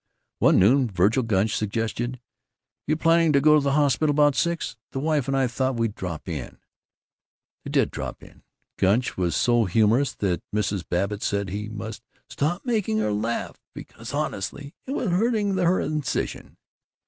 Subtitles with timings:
[0.39, 2.19] One noon Vergil Gunch suggested,
[2.87, 4.75] "You planning to be at the hospital about six?
[4.93, 6.57] The wife and I thought we'd drop in."
[7.63, 8.41] They did drop in.
[8.79, 10.89] Gunch was so humorous that Mrs.
[10.89, 12.01] Babbitt said he must
[12.31, 16.57] "stop making her laugh because honestly it was hurting her incision."